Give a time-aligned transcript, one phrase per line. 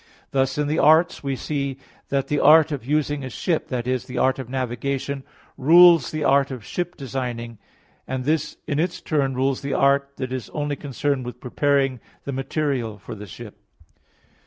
[0.31, 1.77] Thus in the arts we see
[2.09, 3.97] that the art of using a ship, i.e.
[3.97, 5.23] the art of navigation,
[5.57, 7.59] rules the art of ship designing;
[8.07, 12.33] and this in its turn rules the art that is only concerned with preparing the
[12.33, 13.59] material for the ship.